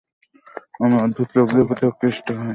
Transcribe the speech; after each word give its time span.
আমি 0.79 0.95
অদ্ভুত 0.97 1.29
লোকেদের 1.35 1.65
প্রতিই 1.67 1.89
আকৃষ্ট 1.91 2.25
হই। 2.31 2.49